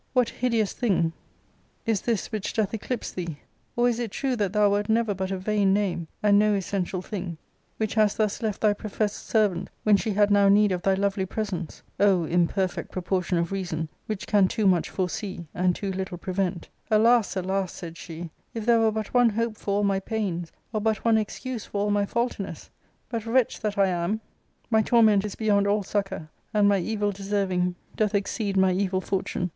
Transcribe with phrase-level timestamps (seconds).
[0.13, 1.13] What hideous thing
[1.85, 3.37] is this which doth eclipse thee?
[3.75, 6.85] Or is it true that thou wert never but a vain name, and no essen
[6.85, 7.37] tial thing,
[7.77, 11.27] which hast thus left thy professed servant when she had now need of thy lovely
[11.27, 11.83] presence?
[11.99, 16.67] O imperfect pro portion of reason, which can too much foresee, and too little prevent?
[16.89, 17.35] Alas!
[17.35, 21.05] alas!" said she," if there were but one hope for all my pains, or but
[21.05, 22.71] one excuse for all my faultiness!
[23.07, 24.19] But, wretch that I am,
[24.71, 29.49] my torment is beyond all succour, and my evil deserving doth exceed my evil fortune.